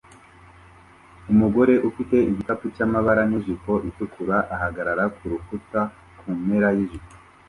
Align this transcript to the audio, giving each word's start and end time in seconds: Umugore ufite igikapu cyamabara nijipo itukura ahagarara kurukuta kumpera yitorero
Umugore 1.31 1.73
ufite 1.89 2.15
igikapu 2.29 2.65
cyamabara 2.75 3.23
nijipo 3.29 3.73
itukura 3.89 4.37
ahagarara 4.55 5.03
kurukuta 5.17 5.79
kumpera 6.19 6.67
yitorero 6.77 7.09